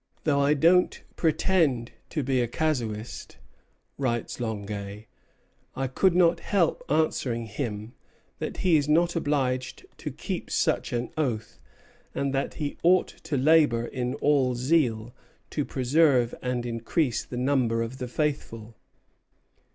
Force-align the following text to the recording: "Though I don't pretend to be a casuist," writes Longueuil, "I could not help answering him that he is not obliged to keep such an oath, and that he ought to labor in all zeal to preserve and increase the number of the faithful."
"Though 0.23 0.39
I 0.39 0.55
don't 0.55 1.03
pretend 1.15 1.91
to 2.09 2.23
be 2.23 2.41
a 2.41 2.47
casuist," 2.47 3.37
writes 3.99 4.39
Longueuil, 4.39 5.03
"I 5.75 5.85
could 5.89 6.15
not 6.15 6.39
help 6.39 6.83
answering 6.89 7.45
him 7.45 7.93
that 8.39 8.57
he 8.65 8.77
is 8.77 8.89
not 8.89 9.15
obliged 9.15 9.85
to 9.97 10.09
keep 10.09 10.49
such 10.49 10.91
an 10.91 11.11
oath, 11.17 11.59
and 12.15 12.33
that 12.33 12.55
he 12.55 12.79
ought 12.81 13.09
to 13.09 13.37
labor 13.37 13.85
in 13.85 14.15
all 14.15 14.55
zeal 14.55 15.13
to 15.51 15.63
preserve 15.65 16.33
and 16.41 16.65
increase 16.65 17.23
the 17.23 17.37
number 17.37 17.83
of 17.83 17.99
the 17.99 18.07
faithful." 18.07 18.75